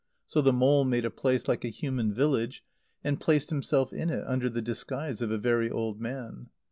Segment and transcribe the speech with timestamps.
[0.25, 2.63] So the mole made a place like a human village,
[3.03, 6.49] and placed himself in it under the disguise of a very old man.